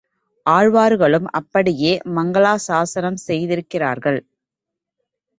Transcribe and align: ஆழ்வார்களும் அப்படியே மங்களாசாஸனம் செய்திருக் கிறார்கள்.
ஆழ்வார்களும் 0.45 1.25
அப்படியே 1.31 1.91
மங்களாசாஸனம் 2.15 3.19
செய்திருக் 3.27 3.69
கிறார்கள். 3.69 4.19